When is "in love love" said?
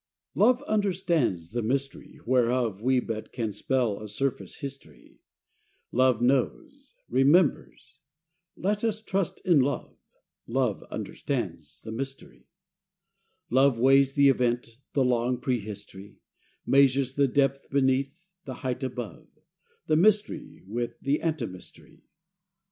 9.45-10.81